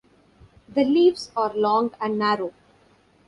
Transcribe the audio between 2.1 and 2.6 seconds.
narrow.